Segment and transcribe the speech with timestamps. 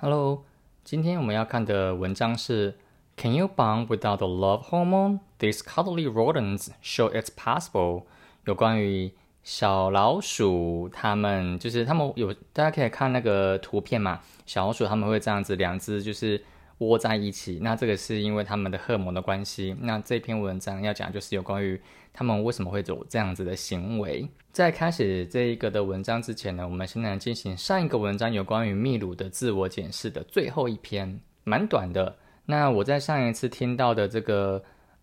[0.00, 0.44] Hello，
[0.84, 2.76] 今天我们要看的文章是
[3.16, 5.18] Can you bond without the love hormone?
[5.40, 8.04] These cuddly rodents show it's possible。
[8.44, 9.10] 有关于
[9.42, 16.40] 小老鼠，它们就是它们有大家可以看那个图片嘛，小老鼠它们会这样子，两只就是
[16.78, 17.58] 窝在一起。
[17.60, 19.76] 那这个是因为他们的荷尔蒙的关系。
[19.80, 21.80] 那这篇文章要讲就是有关于
[22.12, 24.28] 他们为什么会有这样子的行为。
[24.52, 32.16] 在开始这一个的文章之前呢，我们先来进行上一个文章有关于秘鲁的自我检视的最后一篇，蛮短的。
[32.46, 34.60] 那我在上一次听到的这个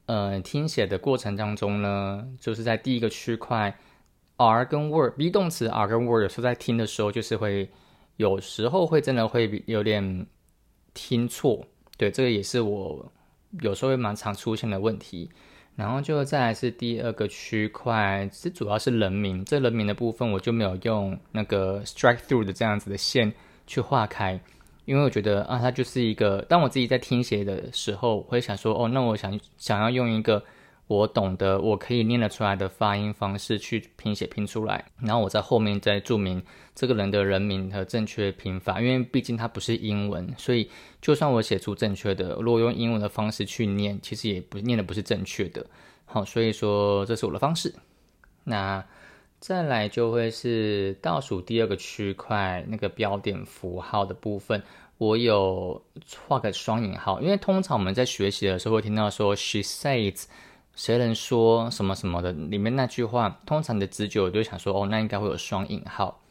[0.08, 3.74] 呃听写的过程当中呢，就是在第一个区块
[4.36, 7.70] ，R 跟 word，be 动词 R 跟 word，有时候在听的时候就是会
[8.18, 10.26] 有时候会真的会有点
[10.96, 11.64] 听错，
[11.96, 13.06] 对，这个也是我
[13.62, 15.30] 有时候会蛮常出现的问题。
[15.76, 23.32] 然后就再来是第二个区块，这主要是人名，这人名的部分我就没有用那个 strike through 的这样子的线
[23.68, 24.40] 去划开，
[24.86, 30.42] 因为我觉得啊，它就是一个，当我自己在听写的时候，我会想说，哦，那我想想要用一个。
[30.88, 36.40] 我懂得，我可以念得出来的发音方式去拼写拼出来，然后我在后面再注明
[36.76, 40.70] 这个人的人名和正确拼法，因为毕竟它不是英文，所以
[41.02, 45.66] 就算我写出正确的，如果用英文的方式去念，其实也不念的不是正确的。
[46.06, 47.74] 好，所以说这是我的方式。
[48.44, 48.86] 那
[49.40, 54.62] 再来就会是倒数第二个区块那个标点符号的部分，
[55.00, 55.84] 我有
[56.28, 60.26] 画个双引号，因为通常我们在学习的时候会听到说 she says。
[60.76, 62.34] 谁能说什么什么的？
[62.34, 66.22] 里面那句话，通常的直觉我就想说，哦，那应该会有双引号。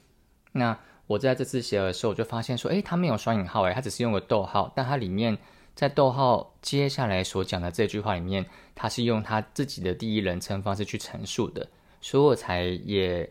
[0.53, 4.71] 那我在这次写的时候，我就发现说，诶，它没有双引号，诶，它只是用个逗号。
[4.77, 5.37] 但它里面
[5.75, 11.67] 在逗号接下来所讲的这句话里面，它是用他自己的第一人称方式去陈述的，
[12.03, 13.29] 所以我才也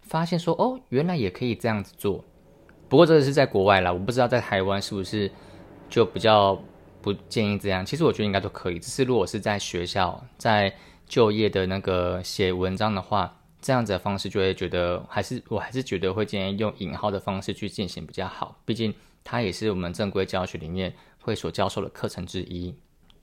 [0.00, 2.24] 发现说，哦，原来也可以这样子做。
[2.88, 5.30] 不过这个是在国外啦，我不知道在台湾是不是
[5.90, 6.58] 就比较。
[7.06, 8.80] 不建议这样，其实我觉得应该都可以。
[8.80, 10.74] 只是如果是在学校、在
[11.06, 18.56] 就业的那个写文章的话，这样子的方式就会觉得，还是我还是觉得会建议用引号的方式去进行比较好。
[18.64, 22.74] 毕竟它也是我们正规教学里面会所教授的课程之一。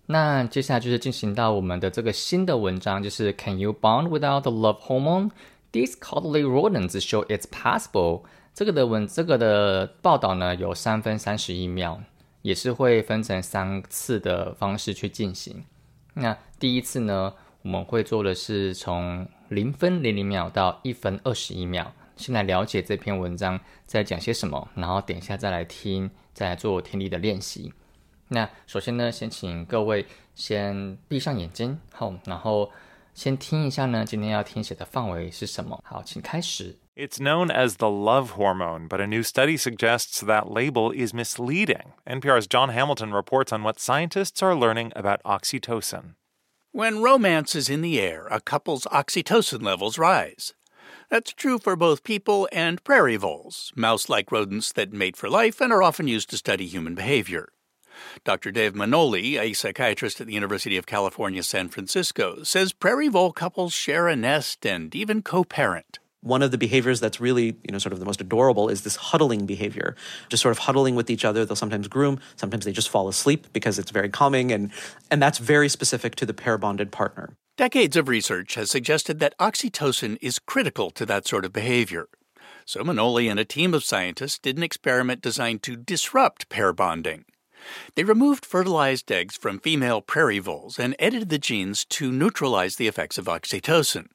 [0.05, 5.31] 那接下来就是进行到我们的这个新的文章，就是 Can you bond without the love hormone?
[5.73, 8.21] These cuddly rodents show it's possible。
[8.53, 12.01] 这个的文，这个的报道呢有三分三十一秒。
[12.43, 15.65] 也是会分成三次的方式去进行。
[16.13, 17.33] 那第一次呢，
[17.63, 27.73] 我们会做的是从零分零零秒到一分二十一秒，先来了解这篇文章在讲些什么，然后等一下再来听，再来做听力的练习。
[28.27, 30.05] 那首先呢，先请各位
[30.35, 32.71] 先闭上眼睛，好，然后
[33.13, 35.81] 先听一下呢，今天要听写的范围是什么？
[35.83, 36.77] 好，请开始。
[36.95, 41.93] It's known as the love hormone, but a new study suggests that label is misleading.
[42.07, 46.13] NPR's John Hamilton reports on what scientists are learning about oxytocin.
[46.71, 50.53] When romance is in the air, a couple's oxytocin levels rise.
[51.09, 55.61] That's true for both people and prairie voles, mouse like rodents that mate for life
[55.61, 57.49] and are often used to study human behavior.
[58.23, 58.51] Dr.
[58.51, 63.73] Dave Manoli, a psychiatrist at the University of California, San Francisco, says prairie vole couples
[63.73, 67.77] share a nest and even co parent one of the behaviors that's really, you know,
[67.77, 69.95] sort of the most adorable is this huddling behavior.
[70.29, 71.45] Just sort of huddling with each other.
[71.45, 74.71] They'll sometimes groom, sometimes they just fall asleep because it's very calming and
[75.11, 77.35] and that's very specific to the pair bonded partner.
[77.57, 82.07] Decades of research has suggested that oxytocin is critical to that sort of behavior.
[82.65, 87.25] So Manoli and a team of scientists did an experiment designed to disrupt pair bonding.
[87.95, 92.87] They removed fertilized eggs from female prairie voles and edited the genes to neutralize the
[92.87, 94.07] effects of oxytocin.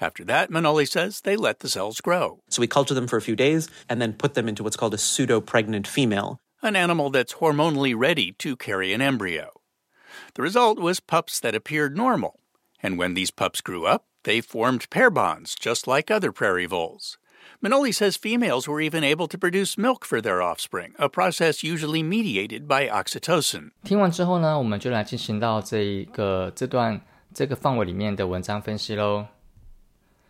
[0.00, 2.40] After that, Manoli says they let the cells grow.
[2.48, 4.94] So we culture them for a few days and then put them into what's called
[4.94, 9.50] a pseudo pregnant female, an animal that's hormonally ready to carry an embryo.
[10.34, 12.40] The result was pups that appeared normal.
[12.82, 17.16] And when these pups grew up, they formed pair bonds, just like other prairie voles.
[17.62, 22.02] Manoli says females were even able to produce milk for their offspring, a process usually
[22.02, 23.70] mediated by oxytocin.
[23.84, 27.00] 听完之后呢，我们就来进行到这一个这段
[27.32, 29.26] 这个范围里面的文章分析喽。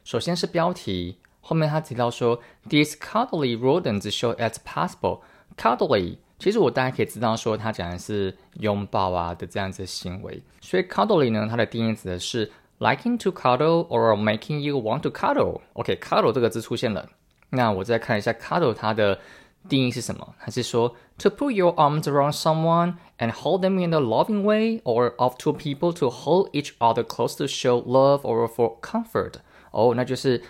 [0.06, 5.20] 首先是标题，后面他提到说，These cuddly rodents show it's possible.
[5.56, 10.42] Cuddly，其实我大家可以知道说，他讲的是拥抱啊的这样子的行为。
[10.60, 17.08] 所以 cuddly 呢，它的定义指的是 liking to cuddle or making you want to cuddle。OK，cuddle 这个字出现了。
[17.50, 19.20] 那我再看一下 cuddle 它的
[19.69, 20.34] 定义是什么？
[20.40, 25.36] 它是说 to put your arms around someone and hold them in a loving way, or of
[25.36, 29.34] two people to hold each other close to show love or for comfort。
[29.71, 30.41] 哦，那就是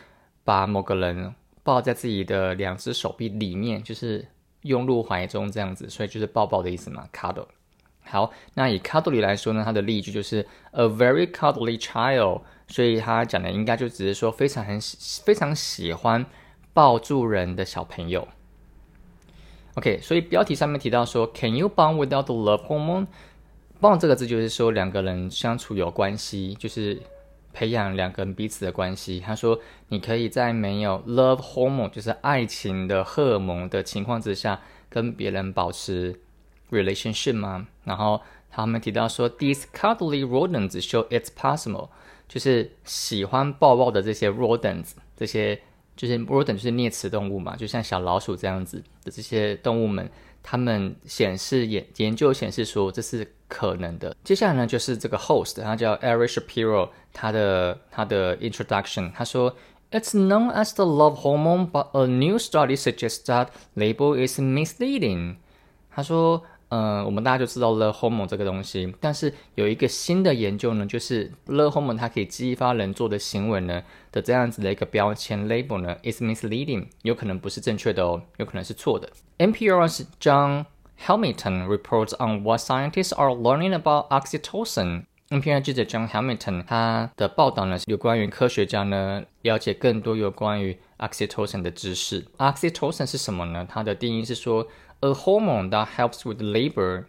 [0.44, 1.34] 把某个人
[1.64, 4.28] 抱在自己的两只手臂里面，就是
[4.62, 7.48] 拥入怀中这样子，所以就是抱抱的意思嘛，cuddle。
[8.04, 14.80] 好，那以 cuddly 来说呢，它的例句就是 a very cuddly child，所以他讲的应该就只是说非常很
[15.26, 16.26] 非常喜欢
[16.74, 18.26] 抱住人的小朋友。
[19.76, 27.02] OK，所以标题上面提到说，Can you bond without the love hormone？bond 这个字就是说两个人相处有关系，就是
[27.58, 29.20] 培养两个人彼此的关系。
[29.20, 36.20] 他说，你可以在没有 love hormone，就是爱情的荷尔蒙的情况之下，跟别人保持
[36.70, 37.68] relationship 吗？
[37.84, 38.22] 然后
[38.52, 41.90] 他们提到说，these cuddly rodents show it's possible，
[42.28, 45.60] 就是喜欢抱抱的这些 rodents，这些。
[45.98, 50.08] 就是 rodent 就是啮齿动物嘛，就像小老鼠这样子的这些动物们，
[50.44, 54.16] 他们显示研研究显示说这是可能的。
[54.24, 59.56] 接下来呢，就是这个 host，他叫 Eric Shapiro，他的他的 introduction，他说
[59.92, 65.36] ，It's known as the love hormone, but a new study suggests that label is misleading。
[65.90, 66.44] 他说。
[66.70, 79.10] 嗯，我们大家就知道 the hormone 这个东西，但是有一个新的研究呢，就是 the hormone 它可以激发人做的行为呢的这样子的一个标签 label 呢 is misleading，有可能不是正确的哦，有可能是错的。
[79.38, 80.66] NPR's John
[81.07, 92.27] Hamilton reports on what scientists are learning about oxytocin。NPR 记者 John Hamilton 他的报道呢，有关于科学家呢了解更多有关于 oxytocin 的知识。
[92.39, 93.67] oxytocin 是什么呢？
[93.69, 94.67] 它的定义是说。
[95.05, 97.07] a hormone that helps with labor,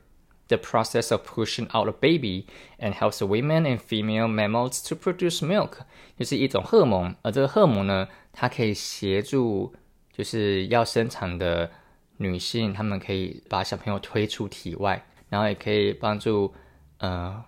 [0.48, 2.48] the process of pushing out a baby,
[2.80, 5.74] and helps women and female mammals to produce milk，
[6.18, 7.16] 就是一种荷尔蒙。
[7.22, 9.76] 而这个荷尔蒙呢，它可以协助
[10.12, 11.70] 就是要生产的
[12.18, 16.54] 女性，她们可以把小朋友推出体外，然后也可以帮助
[17.00, 17.44] 呃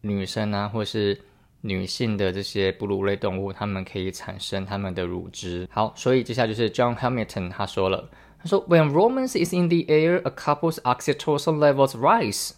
[0.00, 1.20] 女生啊，或是
[1.60, 5.68] 女性的这些哺乳类动物，它们可以产生它们的乳汁。
[5.70, 8.08] 好，所以接下来就是 John Hamilton 他说了。
[8.44, 12.52] So when romance is in the air, a couple's oxytocin levels rise.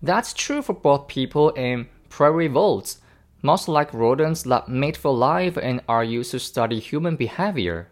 [0.00, 2.98] That's true for both people and prairie voles,
[3.42, 7.86] most like rodents that mate for life and are used to study human behavior.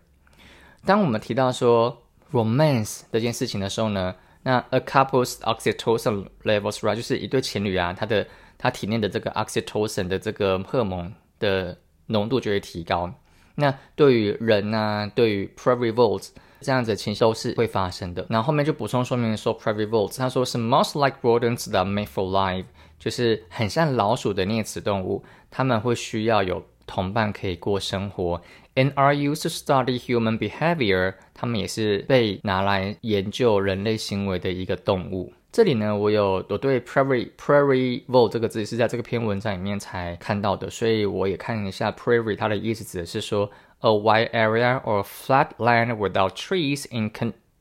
[0.84, 8.27] 当我们提到说 Romance 这件事情的时候呢，那 A couple's oxytocin levels right 就是一对情侣啊，他的
[8.57, 11.77] 他体内的这个 oxytocin 的这个荷尔蒙的
[12.07, 13.13] 浓度就会提高。
[13.55, 16.29] 那对于人呢，对于 pre-volts
[16.61, 18.25] 这样子禽兽是会发生的。
[18.29, 22.65] 那后后面就补充说明说 pre-volts，他说是 most like rodents that make for life，
[22.99, 28.41] 就是很像老鼠的啮齿动物，他们会需要有同伴可以过生活。
[28.77, 35.33] And are used to study human behavior，他们也是被拿来研究人类行为的一个动物。
[35.51, 43.49] 这里呢，我有我对 prairie prairie vole 这个字是在这个篇文章里面才看到的，所以我也看一下 prairie 它的意思指的是说。
[43.81, 47.11] a wide area or flat land without trees in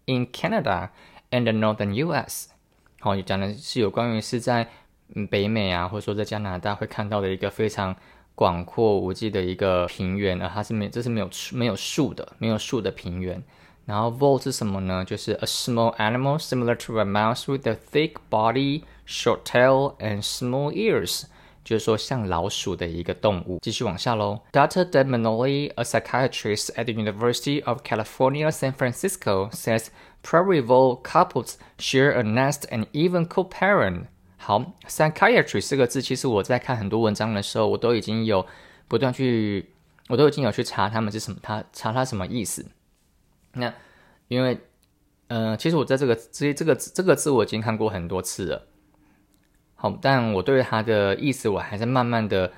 [0.07, 0.89] in Canada
[1.31, 2.49] and the northern U.S.
[3.01, 4.67] 好，讲的是有关于是在
[5.31, 7.95] 北美啊，或者说在加拿大会看到的一个非常
[8.36, 13.42] 广阔无际的一个平原啊，它是没这是没有没有树的，没有树的平原。
[13.86, 15.04] 然后 volt 是什么呢？
[15.04, 20.72] 就是 a small animal similar to a mouse with a thick body, short tail, and small
[20.72, 21.24] ears.
[21.64, 23.60] 就是说像老鼠的一个动物。
[23.62, 24.40] 继续往下喽。
[24.52, 24.84] Dr.
[24.90, 29.90] Dan Manoli, a psychiatrist at the University of California, San Francisco, says
[30.24, 34.08] prairie vole couples share a nest and even co-parent.
[34.47, 38.47] 好，psychiatry 这个字，其实我在看很多文章的时候，我都已经有
[38.87, 39.71] 不断去，
[40.09, 42.65] 我都已经有去查他们是什么，他查它什么意思。
[43.55, 43.75] 那
[44.29, 44.57] 因为，
[45.27, 48.69] 呃，其实我在这个这这个这个字我已经看过很多次了。
[49.75, 52.53] 好，但我对它的意思我还在慢慢的，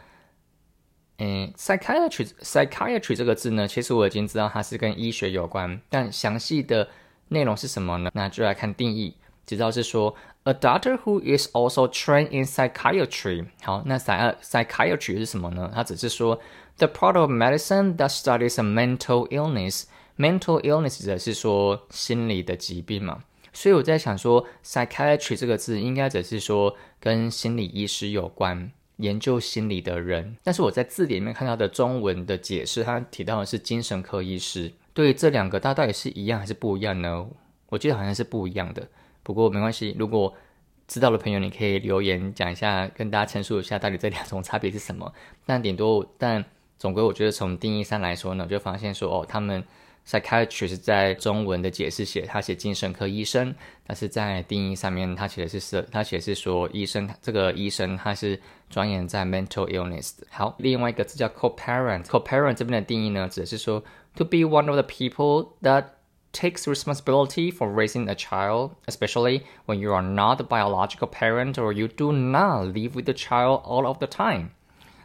[1.17, 6.87] 嗯，psychiatry psychiatry 这个字呢，其实我已经知道它是跟医学有关，但详细的
[7.29, 8.11] 内容是什么呢？
[8.13, 9.17] 那就来看定义，
[9.47, 10.15] 知道是说
[10.49, 13.45] a doctor who is also trained in psychiatry。
[13.63, 15.71] 好，那 psy psychiatry 是什么呢？
[15.75, 16.41] 它只是说
[16.79, 19.85] the part of medicine that studies a mental illness。
[20.17, 23.23] mental illness 指的是说心理的疾病嘛。
[23.53, 30.37] 所以我在想说，psychiatry 这个字应该只是说跟心理医师有关，研究心理的人。
[30.43, 34.73] 但是我在字典里面看到的中文的解释，它提到的是精神科医师。
[34.95, 37.27] 对这两个，它到底是一样还是不一样呢？
[37.69, 38.89] 我记得好像是不一样的。
[39.29, 40.35] 不过没关系，如果
[40.87, 45.13] 知道的朋友，你可以留言讲一下，跟大家陈述一下到底这两种差别是什么。
[45.45, 46.43] 但顶多，但
[46.79, 49.63] 总归我觉得从定义上来说呢，就发现说哦，他们。
[50.07, 53.55] psychiatrist 在中文的解释写他写精神科医生，
[53.87, 60.15] 但是在定义上面他写的是是，他写是说医生这个医生他是专研在 mental illness。
[60.31, 63.85] 好，另外一个字叫 co-parent，co-parent 这边的定义呢，只是说
[64.17, 65.85] to be one of the people that
[66.33, 71.73] takes responsibility for raising a child, especially when you are not the biological parent or
[71.73, 74.51] you do not live with the child all of the time。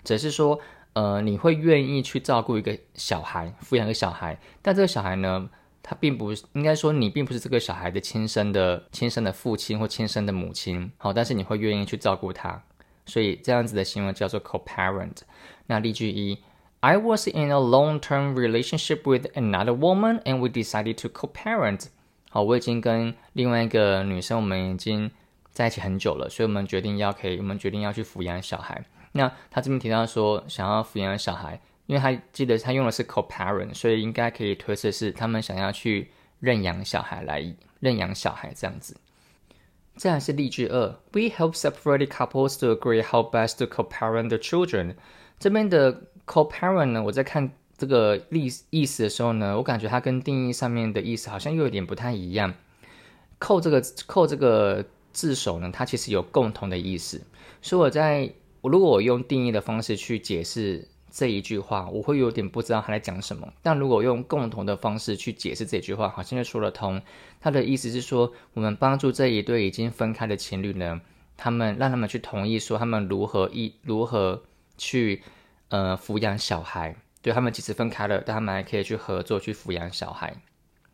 [0.04, 0.60] 只是说，
[0.94, 5.50] 呃，你会愿意去照顾一个小孩，抚养一个小孩，但这个小孩呢，
[5.82, 10.92] 他并不，应该说你并不是这个小孩的亲生的、亲生的父亲或亲生的母亲。
[10.98, 12.62] 好，但是你会愿意去照顾他，
[13.06, 15.20] 所以这样子的行为叫做 co-parent。
[15.68, 16.38] 那例句一。
[16.84, 21.86] I was in a long-term relationship with another woman, and we decided to co-parent.
[22.30, 25.10] 好，我已经跟另外一个女生，我们已经
[25.54, 28.84] 在一起很久了，所以我们决定要可以，我们决定要去抚养小孩。
[29.14, 36.12] 那他这边提到说，想要抚养小孩，因为他记得他用的是 co-parent，所以应该可以推测是他们想要去
[36.42, 38.98] 认养小孩来认养小孩这样子。
[39.96, 44.96] 再来是例句二，We help separated couples to agree how best to co-parent the children。
[45.40, 47.04] 这边的 co-parent 呢？
[47.04, 52.54] 我在看这个意意思的时候呢，我感觉它跟定义上面的意思好像又有点不太一样。
[53.40, 57.22] 扣这个扣这个字首呢，它其实有共同的意思。
[57.62, 63.52] 所以我在如果我用定义的方式去解释这一句话，我会有点不知道他在讲什么。
[63.62, 67.02] 但如果用共同的方式去解释这句话，好像就说得通。
[67.42, 71.02] 他的意思是说，我们帮助这一对已经分开的情侣呢，
[71.36, 74.42] 他们让他们去同意说他们如何一如何
[74.78, 75.22] 去。
[75.74, 80.32] 呃，抚养小孩，对他们即使分开了，但他们还可以去合作去抚养小孩。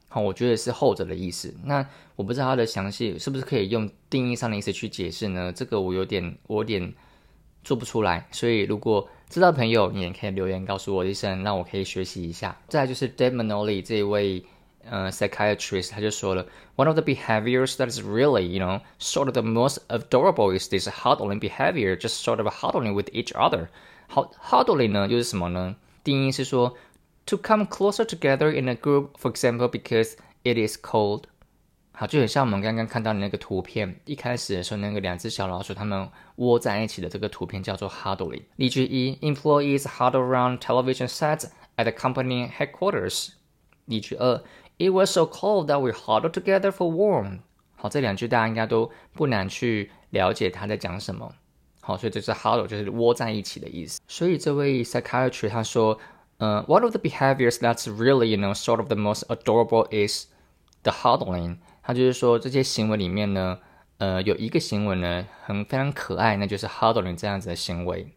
[0.07, 1.53] 好，我觉得是后者的意思。
[1.65, 5.51] 那我不知道它的详细是不是可以用定义上的意思去解释呢？
[5.51, 6.93] 这个我有点，我有点
[7.61, 8.25] 做不出来。
[8.31, 12.55] 所以如果知道朋友，你也可以留言告诉我一声，让我可以学习一下。
[12.69, 14.45] 再就是 Dave Manoli 这一位
[14.89, 16.45] 呃 psychiatrist，他就说了
[16.77, 20.87] ，One of the behaviors that is really you know sort of the most adorable is this
[20.87, 23.67] huddling behavior, just sort of huddling with each other.
[24.08, 25.76] 好，huddling 呢，又是什么呢？
[26.02, 26.74] 定义是说，
[27.26, 31.24] to come closer together in a group, for example, because it is cold。
[31.92, 38.42] 好，就很像我们刚刚看到的那个图片，一开始的时候，那个两只小老鼠它们窝在一起的这个图片叫做 huddling。
[38.56, 41.46] 例句一，employees huddle around television sets
[41.76, 43.28] at the company headquarters。
[43.84, 44.42] 例句二，
[44.78, 47.38] it was so cold that we huddled together for warmth。
[47.76, 51.32] 好，这两句大家应该都不难去了解他在讲什么。
[51.81, 53.99] 好，所以这是 huddle 就是窝在一起的意思。
[54.07, 55.97] 所以这位 psychiatrist 他说，
[56.37, 60.27] 呃，one of the behaviors that's really you know sort of the most adorable is
[60.83, 61.57] the huddling。
[61.81, 63.59] 他就是说这些行为里面呢，
[63.97, 68.13] 呃，有一个行为呢很非常可爱，那就是 huddling 这样子的行为。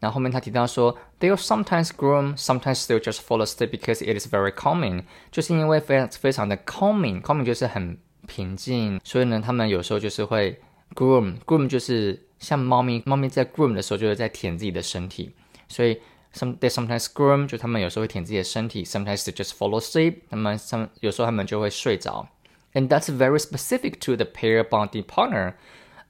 [0.00, 5.04] 然后面他提到说，they'll sometimes groom, sometimes they'll just fall asleep because it is very calming。
[5.30, 10.60] 就是因为非常非常的 calming，calming 就是很平静，所以呢，他们有时候就是会
[10.94, 15.31] groom，groom 就是像猫咪，猫咪在 groom 的时候就是在舔自己的身体，
[15.67, 15.99] 所以
[16.33, 22.27] some they sometimes groom 就他们有时候会舔自己的身体，sometimes they just fall asleep，他们 some 有时候他们就会睡着，
[22.73, 25.53] and that's very specific to the pair bonding partner。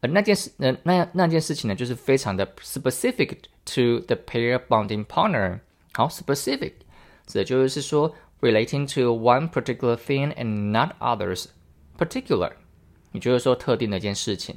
[0.02, 3.32] 而那件事，呃，那那件事情呢，就是非常的 specific
[3.66, 5.60] to the pair bonding partner。
[5.94, 6.74] 好，specific
[7.28, 12.54] 指的就是说 relating to one particular thing and not others。particular，
[13.12, 14.56] 也就是说特定的一件事情。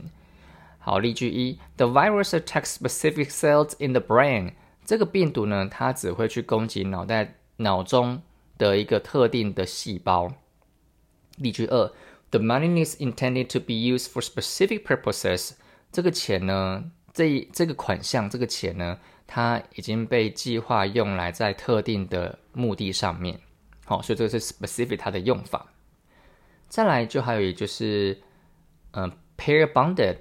[0.88, 4.53] 好，例句一：The virus attacks specific cells in the brain。
[4.86, 8.22] 这个病毒呢，它只会去攻击脑袋、脑中
[8.58, 10.32] 的一个特定的细胞。
[11.36, 11.91] 例句二
[12.32, 15.56] ：The money is intended to be used for specific purposes。
[15.91, 23.41] 这个钱呢，这这个款项，这个钱呢，它已经被计划用来在特定的目的上面。
[23.84, 25.67] 好，所以这个是 specific 它的用法。
[26.70, 28.22] 再来就还有就是，
[28.91, 30.20] 嗯，pair bonded。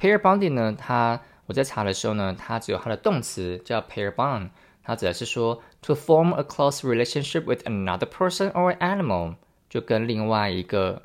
[0.00, 4.50] pair bonding 呢，它我在查的时候呢，它只有它的动词叫 pair bond，
[4.82, 9.36] 它指的是说 to form a close relationship with another person or animal，
[9.68, 11.02] 就跟另外一个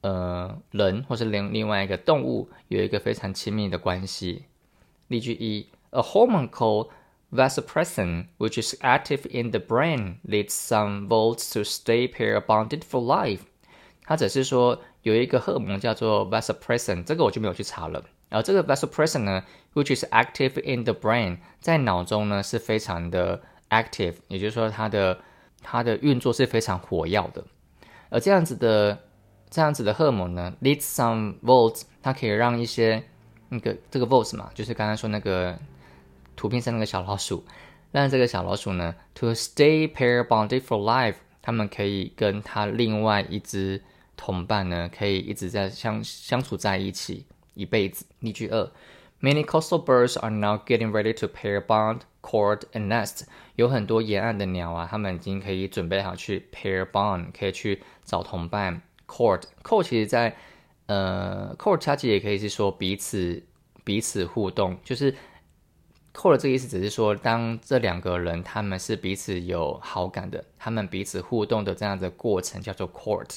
[0.00, 4.44] 呃人或是另另外一个动物有一个非常亲密的关系。
[5.08, 6.88] 例句一，a hormone called
[7.32, 13.00] vasopressin, which is active in the brain, leads some volts to stay pair bonded for
[13.00, 13.40] life。
[14.04, 18.04] 它只是说有一个荷尔蒙叫做 vasopressin，这个我就没有去查了。
[18.31, 25.19] 然后这个 vasopressin 呢，which is active in the brain，在脑中呢是非常的 active，也就是说它的
[25.61, 27.43] 它的运作是非常活跃的。
[28.09, 28.97] 而这样子的
[29.49, 33.03] 这样子的荷尔蒙呢，leads some volts，它可以让一些
[33.49, 35.59] 那个这个 volts 嘛，就是刚刚说那个
[36.37, 37.43] 图片上那个小老鼠，
[37.91, 43.83] 让这个小老鼠呢 to stay pair bonded for life，它们可以跟它另外一只
[44.15, 47.25] 同伴呢，可以一直在相相处在一起。
[47.53, 48.05] 一辈子。
[48.19, 48.71] 例句二
[49.21, 53.21] Many coastal birds are now getting ready to pair bond, court, and nest。
[53.55, 58.81] 有很多沿岸的鸟啊，它们已经可以准备好去 pair bond，可以去找同伴。
[59.07, 60.35] court，court 其实在
[60.87, 63.43] 呃，court 它其实也可以是说彼此
[63.83, 65.13] 彼此互动，就是
[66.15, 73.35] court 这个意思只是说，当这两个人他们是彼此有好感的，他们彼此互动的这样的过程叫做 court。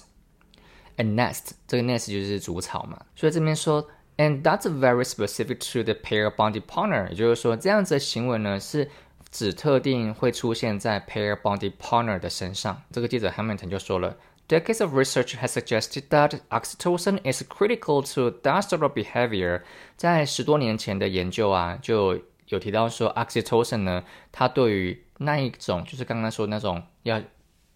[0.97, 3.87] A nest，这个 nest 就是筑巢嘛，所以这边说。
[4.16, 8.88] And that's very specific to the pair bonded partner，也就是说，这样子的行为呢，是
[9.33, 12.80] 指特定会出现在 pair bonded partner 的身上。
[12.92, 14.16] 这个记者 Hamilton 就说了
[14.47, 19.62] ，Decades of research has suggested that oxytocin is critical to that sort of behavior。
[19.97, 27.21] 在十多年前的研究啊，就有提到说，oxytocin 呢，它对于那一种就是刚刚说那种要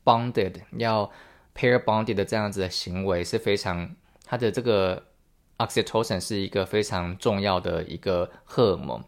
[0.05, 1.11] bonded 要
[1.57, 5.08] pair bonded 的这样子的行为是非常它的这个。
[5.59, 9.03] Oxytocin 是一个非常重要的一个荷尔蒙，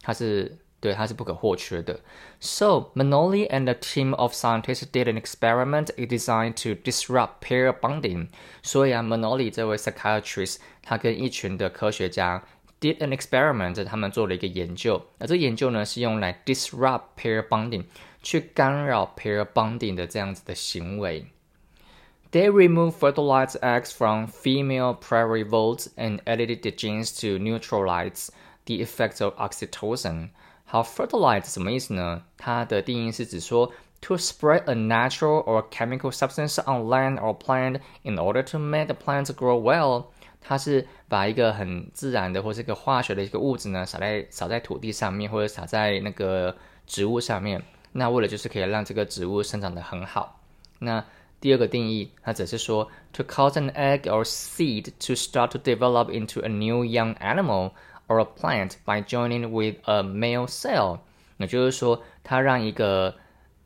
[0.00, 1.98] 它是对它是不可或缺的。
[2.40, 8.28] So Manoli and a team of scientists did an experiment designed to disrupt pair bonding。
[8.62, 12.44] 所以啊，Manoli 这位 psychiatrist 他跟一群的科学家
[12.80, 15.02] did an experiment，他们做了一个研究。
[15.18, 17.84] 那这个研究呢是用来 disrupt pair bonding，
[18.22, 21.24] 去干扰 pair bonding 的这样子的行为。
[22.33, 28.29] They removed fertilized eggs from female prairie voles and edited the genes to neutralize
[28.65, 30.29] the effects of oxytocin.
[30.65, 32.21] 好，fertilize 什么意思呢？
[32.37, 38.93] 它的定义是指说，to spread a natural or chemical substance on land or plant in order to make the
[38.93, 40.05] plants grow well。
[40.39, 47.63] 它是把一个很自然的或是一个化学的一个物质呢，撒在撒在土地上面，或者撒在那个植物上面。
[47.91, 50.39] 那为了就是可以让这个植物生长得很好。
[50.77, 51.03] 那
[51.43, 57.71] 第二个定义，它只是说，to cause an egg or seed to start to develop into a new young animal
[58.07, 60.99] or a plant by joining with a male cell。
[61.37, 63.15] 也就是说，它让一个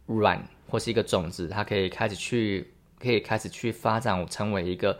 [0.05, 4.99] 卵或是一个种子，它可以开始去，可以开始去发展成为一个。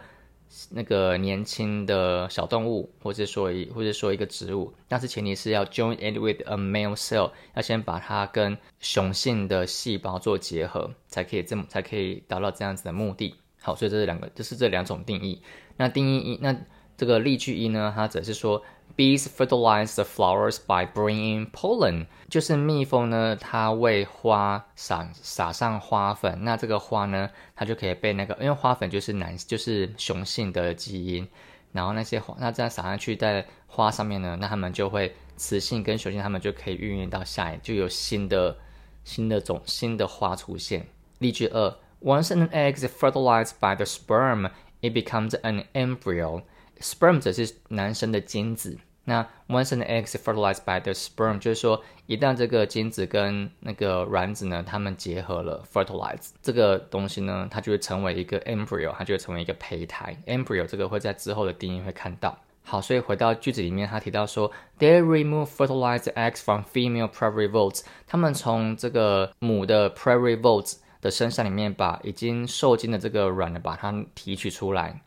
[0.71, 13.35] 那个年轻的小动物，或者说一，或者说一个植物，但是前提是要 join it with a male cell，要先把它跟雄性的细胞做结合，才可以这么才可以达到这样子的目的。
[13.61, 15.41] 好，所以这是两个，就是这两种定义。
[15.77, 16.57] 那定义一，那
[16.97, 18.63] 这个例句一呢，它只是说。
[18.97, 31.29] Bees fertilize the flowers by bringing pollen，就是蜜蜂呢，它为花撒撒上花粉，那这个花呢，它就可以被那个，因为花粉就是男，就是雄性的基因，
[31.71, 38.57] 然后那些花，那这样撒上去在花上面呢，那它们就会雌性跟雄性，它们就可以孕育到下一，就有新的
[39.05, 40.85] 新的种新的花出现。
[41.19, 46.43] 例句二，Once an egg is fertilized by the sperm, it becomes an embryo.
[46.81, 48.79] Sperm 则是男生的精子。
[49.05, 60.15] 那 once an egg is fertilized by the sperm，就是说一旦这个精子跟那个卵子呢，它们结合了，fertilize 这个东西呢，它就会成为一个 embryo，它就会成为一个胚胎。
[60.27, 62.39] embryo 这个会在之后的定义会看到。
[62.65, 75.01] 好，所以回到句子里面，他提到说，they remove fertilized eggs from female prairie voles，他们从这个母的 prairie voles 的身上里面把已经受精的这个卵呢，把它提取出来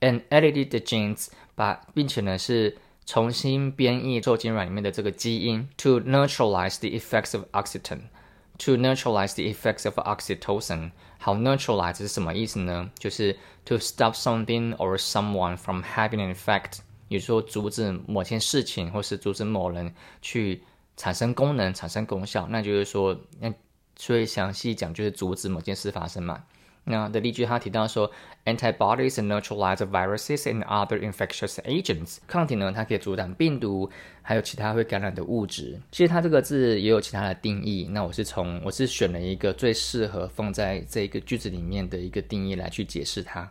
[0.00, 10.90] ，and edited the genes，把并且呢是重新编译受精卵里面的这个基因，to neutralize the effects of oxytocin，to neutralize the effects of oxytocin。
[11.18, 12.90] 好，neutralize 是什么意思呢？
[12.98, 20.62] 就是 to stop something or someone from having an effect，也就是说阻止某件事情或是阻止某人去
[20.96, 22.46] 产生功能、产生功效。
[22.48, 23.52] 那就是说，那
[23.96, 26.42] 所以详细讲就是阻止某件事发生嘛。
[26.90, 28.10] 那的例句，他提到说
[28.44, 32.18] ，antibodies neutralize viruses and other infectious agents。
[32.26, 33.88] 抗体呢，它可以阻挡病毒，
[34.20, 35.80] 还有其他会感染的物质。
[35.90, 37.88] 其实它这个字也有其他的定义。
[37.92, 43.50] 那我是从我是选了一个最适合放在这一个句子里面的一个定义来去解释它。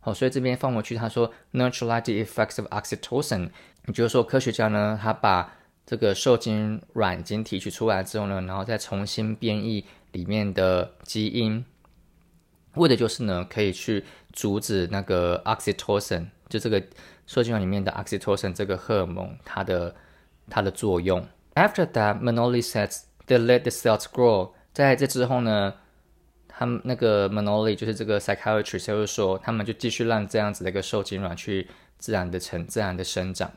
[0.00, 3.50] 好，所以这边放回去，他说 neutralize the effects of oxytocin，
[3.86, 5.54] 也就是说科学家呢，他把
[5.86, 11.64] 这个受精卵已经提取出来之后呢，然后再重新编译里面的基因。
[12.74, 16.82] 为的就是呢，可以去阻止那个 oxytocin，就这个
[17.26, 19.94] 受精卵里面的 oxytocin 这个荷尔蒙它的
[20.48, 21.26] 它的作用。
[21.54, 24.52] After that, Manoli says they let the cells grow。
[24.72, 25.74] 在这之后呢，
[26.48, 33.52] 他们那个 Manoli 就是这个 psychiatrist 就是说，他们就继续让这样子的一个受精卵去自然的成自然的生长。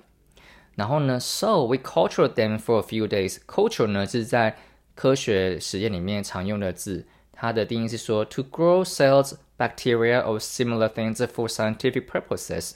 [0.75, 3.37] 然后呢，so we culture them for a few days。
[3.47, 4.57] culture 呢是在
[4.93, 7.07] 科学实验里面常用的字。
[7.35, 12.71] 它的定义是说，to grow cells, bacteria or similar things for scientific purposes。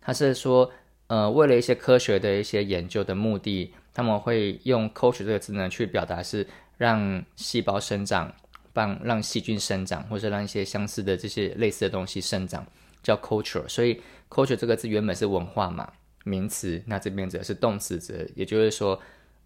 [0.00, 0.70] 它是说
[1.06, 6.46] 呃，为了一些科学的一些研究的目的，他们会用 culture 这个字呢去表达是
[6.78, 8.32] 让细胞生长，
[8.72, 12.66] 让让细菌生长，或者让一些相似的这些类似的东西生长，
[13.02, 13.68] 叫 culture。
[13.68, 15.92] 所以 culture 这个字原本是文化嘛，
[16.24, 18.98] 名词，那这边则是动词则，也就是说，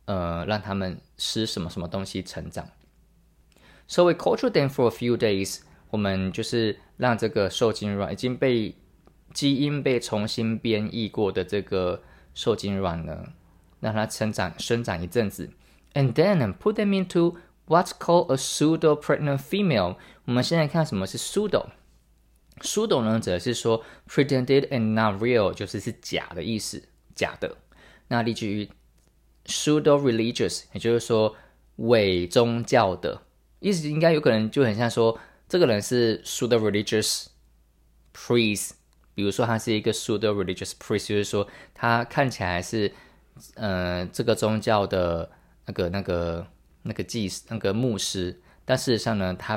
[0.05, 2.69] 呃，让他们使什么什么东西成长。
[3.89, 8.75] So we culture them for a few days，我们就是让这个受精卵已经被
[9.33, 12.03] 基因被重新编译过的这个
[12.35, 13.33] 受精卵呢，
[13.81, 15.51] 让它成长生长一阵子
[15.95, 19.97] ，and then put them into what's called a pseudo pregnant female。
[20.27, 21.69] 我们现在看什么是 pseudo。
[22.61, 26.83] pseudo 呢，则是说 pretended and not real，就是是假的意思，
[27.15, 27.57] 假的。
[28.09, 28.69] 那例句于
[29.47, 31.35] pseudo religious，也就是说
[31.77, 33.23] 伪宗教的
[33.61, 35.19] 意思，应该有可能就很像说
[35.49, 37.27] 这个人是 pseudo religious
[38.15, 38.73] priest。
[39.15, 42.93] 比如说，他是一个 pseudo religious priest，就是说他看起来是，
[43.55, 45.29] 呃，这个宗教的
[45.67, 46.47] 那个、那个、
[46.83, 49.57] 那个祭、那个牧师，但事实上呢，他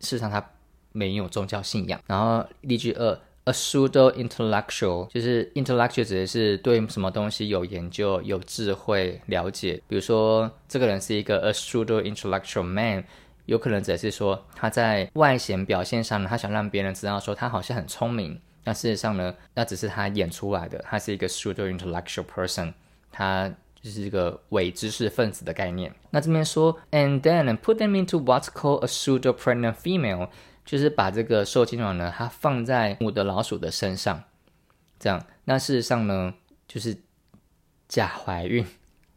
[0.00, 0.52] 事实上他
[0.92, 2.00] 没有宗教信仰。
[2.06, 9.80] 然后例句二，a pseudo intellectual，就是 intellectual 指的是对什么东西有研究、有智慧、了解。
[9.88, 13.04] 比如说，这个人是一个 a pseudo intellectual man，
[13.46, 18.38] 有可能只是说他在外显表现上呢，他想让别人知道说他好像很聪明。
[18.64, 20.78] 但事实上呢，那只是他演出来的。
[20.86, 22.74] 他是一个 pseudo intellectual person，
[23.10, 23.48] 他
[23.80, 25.94] 就是一个伪知识分子的概念。
[26.10, 30.28] 那这边说，and then put them into what's called a pseudo pregnant female，
[30.68, 34.22] 就是把这个受精卵呢，它放在母的老鼠的身上，
[35.00, 35.24] 这样。
[35.46, 36.34] 那事实上呢，
[36.66, 36.94] 就是
[37.88, 38.66] 假怀孕。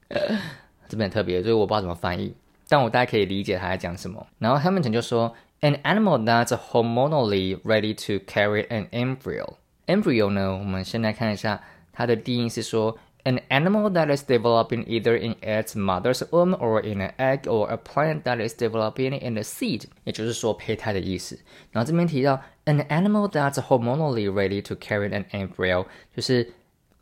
[0.87, 2.33] 这边很特别，所以我不知道怎么翻译，
[2.69, 4.25] 但我大家可以理解他在讲什么。
[4.39, 5.35] 然后 Hamilton 就说。
[5.63, 9.57] An animal that's hormonally ready to carry an embryo.
[9.85, 11.61] Embryo 呢，我们先来看一下
[11.93, 17.68] 它的定义是说 ，an animal that is developing either in its mother's womb or in an egg or
[17.68, 21.38] a plant that is developing in a seed，也就是说胚胎的意思。
[21.72, 26.52] 然后这边提到 an animal that's hormonally ready to carry an embryo，就是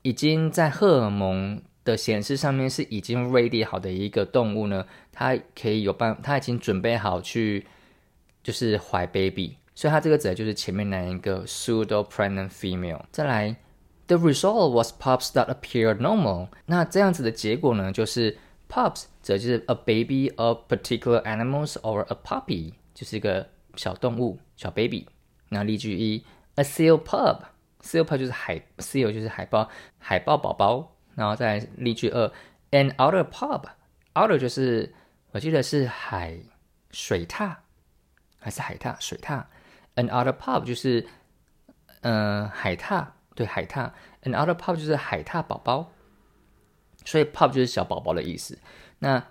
[0.03, 7.67] 已经在荷尔蒙的显示上面是已经 ready 好的一个动物呢，它可以有办，它已经准备好去。
[8.45, 13.01] 就是怀 baby，所以它这个指的就是前面那一个 pseudo pregnant female。
[13.11, 13.57] 再来
[14.10, 16.50] ，the result was pups that appeared normal。
[16.66, 25.08] 那这样子的结果呢，就是 pups 则就是 a baby of particular animals or a puppy，就是一个小动物小 baby。
[25.48, 30.96] 那例句一，a seal pup，seal pup 就是海 seal 就是海豹海豹宝宝。
[31.16, 32.32] 然后再例句二
[32.72, 34.94] ，an otter pup，otter 就是
[35.32, 36.38] 我记得是海
[36.92, 37.56] 水獭。
[38.42, 39.44] 还是海獭、水獭
[39.96, 41.06] ，an otter pup 就是，
[42.04, 43.06] 嗯，海獭，
[43.39, 43.91] 对，海獭，
[44.23, 45.91] an otter pup 就是海獭宝宝，
[47.05, 48.59] 所以 pup 就是小宝宝的意思。
[49.01, 49.25] 那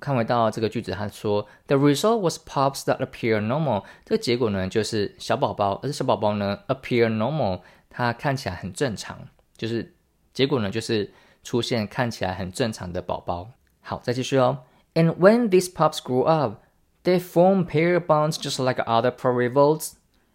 [0.00, 3.84] 看回到这个句子，他说，the result was pups that appear normal。
[4.04, 9.94] 这个结果呢，就是小宝宝，而且小宝宝呢 appear normal，它看起来很正常，就是
[10.32, 13.50] 结果呢，就是出现看起来很正常的宝宝。
[13.80, 14.64] 好，再继续哦。
[14.94, 16.62] And when these pups grew up,
[17.04, 19.94] They form pair bonds just like other prairie voles.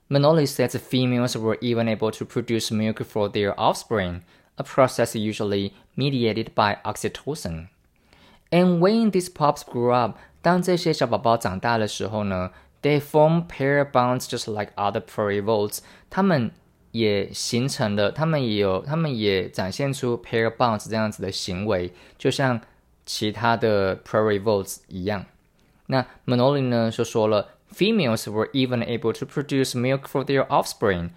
[0.10, 4.22] Manoli says females were even able to produce milk for their offspring,
[4.58, 7.70] a process usually mediated by oxytocin.
[8.52, 15.80] And when these pups grew up, 当这些小宝宝长大的时候呢，they form pair bonds just like other prairie voles.
[16.10, 16.52] 他们
[16.92, 22.62] 也形成了，他们也有，他们也展现出 pair bonds 这样子的行为，就像
[23.06, 25.26] 其他的 prairie voles 一样。
[25.88, 31.10] 那 Manoli 呢就说了 ，females were even able to produce milk for their offspring。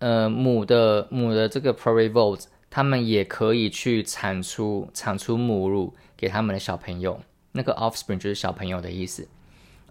[0.00, 7.20] 呃，母的母的这个 prairie voles，他们也可以去产出产出母乳给他们的小朋友。
[7.52, 9.26] 那个 offspring 就是小朋友的意思。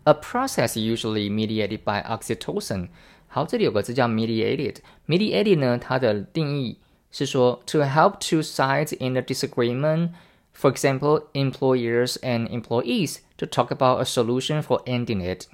[0.04, 2.88] A process usually mediated by oxytocin。
[3.28, 6.80] 好，这里有个字叫 mediated。mediated 呢，它的定义
[7.12, 14.62] 是说，to help two sides in a disagreement。For example, employers and employees to talk about a solution
[14.62, 15.48] for ending it.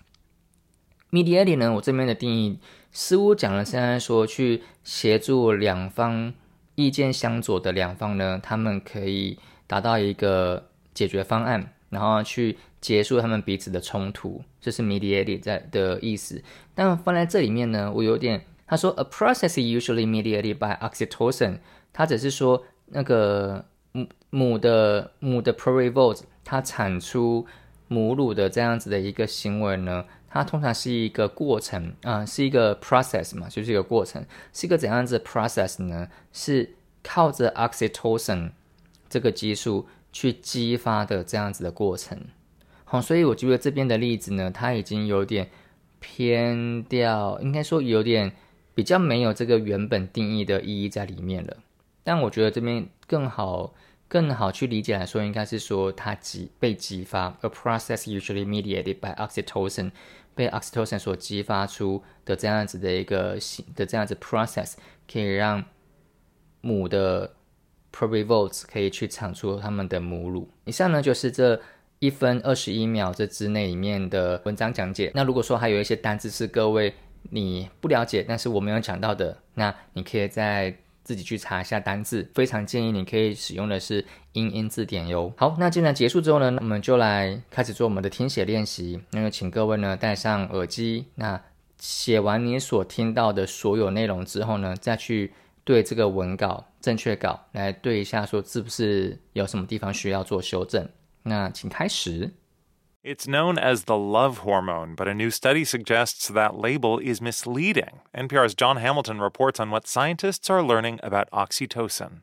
[1.10, 2.58] Mediate 呢，我这边的定义
[2.92, 6.32] 似乎讲了，现在说去协助两方
[6.74, 16.42] 意见相左的两方呢，他们可以达到一个解决方案，然后去结束他们彼此的冲突，这是 mediating 在的意思。
[16.74, 21.58] 但放在这里面呢，我有点，他说 a process usually mediated by oxytocin，
[21.92, 23.64] 他只是说那个。
[23.90, 27.46] 母母的母的 prairie voles，它产出
[27.88, 36.08] 母乳的这样子的一个行为呢，它通常是一个过程啊，是一个 process 嘛，就是一个过程，是一个怎样子的 process 呢？
[36.32, 38.50] 是靠着 oxytocin
[39.08, 42.18] 这个激素去激发的这样子的过程。
[42.84, 45.48] 好，所以我觉得这边的例子呢，它已经有点
[46.00, 48.32] 偏掉，应该说有点
[48.74, 51.56] 比较没有这个原本定义的意义在里面了。
[52.04, 53.74] 但我觉得这边更好、
[54.08, 59.90] 更好去理解来说，应该是说它激被激发，a process usually mediated by oxytocin，
[60.38, 64.74] 被 oxytocin 所激发出的这样子的一个形的这样子 process，
[65.12, 65.64] 可以让
[66.60, 67.34] 母的
[67.92, 70.48] provivolts 可以去产出它们的母乳。
[70.64, 71.60] 以上呢就是这
[71.98, 75.10] 一分二十一秒这之内里面的文章讲解。
[75.12, 76.94] 那如果说还有一些单字是各位
[77.30, 80.72] 你不了解，但是我没有讲到的，那你可以在
[81.08, 85.32] 自己去查一下单字，非常建议你可以使用的是英英字典哟。
[85.38, 89.00] 好，那既然结束之后呢，我们就来开始做我们的听写练习。
[89.12, 91.40] 那就请各位呢戴上耳机，那
[91.78, 95.32] 写完你所听到的所有内容之后呢，再去
[95.64, 100.86] 对这个文稿正确稿来对一下，说是不是有什么地方需要做修正。
[101.22, 102.30] 那请开始。
[103.04, 108.00] It's known as the love hormone, but a new study suggests that label is misleading.
[108.12, 112.22] NPR's John Hamilton reports on what scientists are learning about oxytocin.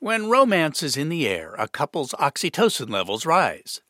[0.00, 3.80] When romance is in the air, a couple's oxytocin levels rise.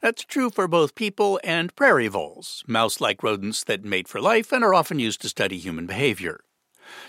[0.00, 4.52] That's true for both people and prairie voles, mouse like rodents that mate for life
[4.52, 6.44] and are often used to study human behavior.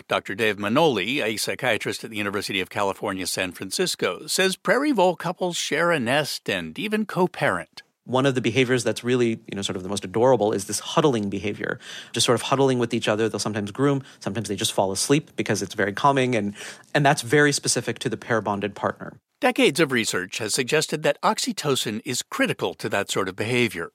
[0.08, 0.34] Dr.
[0.34, 5.56] Dave Manoli, a psychiatrist at the University of California, San Francisco, says prairie vole couples
[5.56, 9.62] share a nest and even co parent one of the behaviors that's really you know
[9.62, 11.78] sort of the most adorable is this huddling behavior
[12.12, 13.28] just sort of huddling with each other.
[13.28, 16.54] They'll sometimes groom sometimes they just fall asleep because it's very calming and
[16.94, 19.18] and that's very specific to the pair bonded partner.
[19.40, 23.90] Decades of research has suggested that oxytocin is critical to that sort of behavior.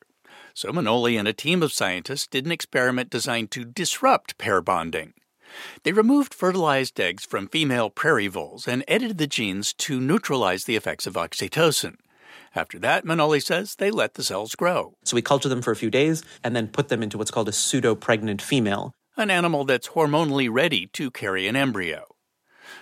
[0.54, 5.14] So manoli and a team of scientists did an experiment designed to disrupt pair bonding
[5.84, 10.76] they removed fertilized eggs from female prairie voles and edited the genes to neutralize the
[10.76, 11.96] effects of oxytocin
[12.55, 14.95] after that, Manoli says they let the cells grow.
[15.05, 17.49] So we culture them for a few days and then put them into what's called
[17.49, 22.15] a pseudo pregnant female, an animal that's hormonally ready to carry an embryo.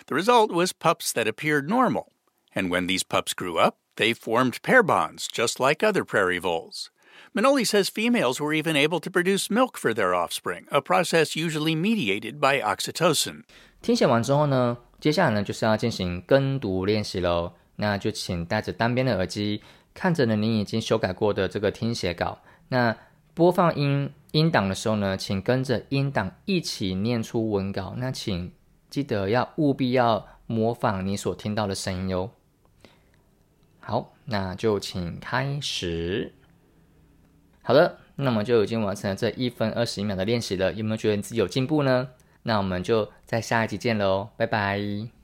[0.06, 2.12] The result was pups that appeared normal.
[2.54, 6.90] And when these pups grew up, they formed pair bonds, just like other prairie voles.
[7.36, 11.74] Manoli says females were even able to produce milk for their offspring, a process usually
[11.74, 13.44] mediated by oxytocin.
[13.80, 17.52] 听写完之后呢，接下来呢就是要进行跟读练习喽。
[17.77, 19.61] 那就请戴着单边的耳机，
[19.93, 22.39] 看着呢您已经修改过的这个听写稿。
[22.67, 22.97] 那
[23.33, 27.93] 播放音音档的时候呢，请跟着音档一起念出文稿。
[27.97, 28.51] 那请
[28.89, 32.31] 记得要务必要模仿你所听到的声音哟。
[33.79, 36.33] 好，那就请开始。
[37.61, 40.73] 好的，那么就已经完成了这一分二十一秒的练习了。
[40.73, 42.09] 有没有觉得你自己有进步呢？
[42.43, 45.16] 那我们就在下一集见喽，拜拜。